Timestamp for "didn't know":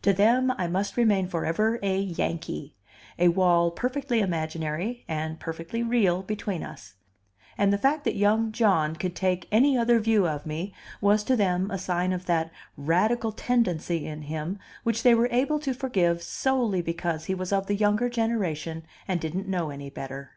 19.20-19.68